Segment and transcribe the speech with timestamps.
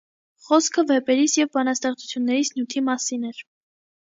[0.45, 3.45] -Խոսքը վեպերիս և բանաստեղծություններիս նյութի մասին էր: